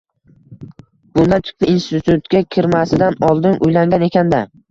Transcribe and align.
Bundan 1.17 1.43
chiqdi, 1.49 1.67
institutga 1.73 2.41
kirmasidan 2.57 3.21
oldin 3.31 3.57
uylangan 3.69 4.09
ekan-da 4.11 4.43